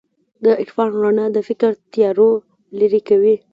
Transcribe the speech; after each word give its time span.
د 0.43 0.45
عرفان 0.61 0.89
رڼا 1.01 1.25
د 1.33 1.37
فکر 1.49 1.71
تیارو 1.93 2.29
لېرې 2.77 3.01
کوي. 3.09 3.35